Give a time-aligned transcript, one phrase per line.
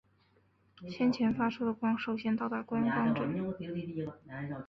[0.89, 3.23] 先前发出的光首先到达观察者。